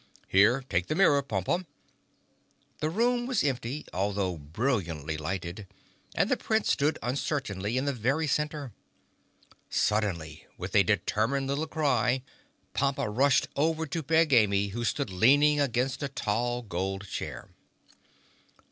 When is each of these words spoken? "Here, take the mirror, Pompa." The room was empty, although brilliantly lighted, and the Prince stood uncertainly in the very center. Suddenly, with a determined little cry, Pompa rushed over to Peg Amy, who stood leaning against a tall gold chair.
"Here, 0.27 0.63
take 0.67 0.87
the 0.87 0.95
mirror, 0.95 1.21
Pompa." 1.21 1.63
The 2.79 2.89
room 2.89 3.27
was 3.27 3.43
empty, 3.43 3.85
although 3.93 4.35
brilliantly 4.35 5.15
lighted, 5.15 5.67
and 6.15 6.27
the 6.27 6.37
Prince 6.37 6.71
stood 6.71 6.97
uncertainly 7.03 7.77
in 7.77 7.85
the 7.85 7.93
very 7.93 8.25
center. 8.25 8.73
Suddenly, 9.69 10.47
with 10.57 10.75
a 10.75 10.81
determined 10.81 11.45
little 11.49 11.67
cry, 11.67 12.23
Pompa 12.73 13.07
rushed 13.15 13.47
over 13.55 13.85
to 13.85 14.01
Peg 14.01 14.33
Amy, 14.33 14.69
who 14.69 14.83
stood 14.83 15.11
leaning 15.11 15.59
against 15.61 16.01
a 16.01 16.07
tall 16.09 16.63
gold 16.63 17.07
chair. 17.07 17.49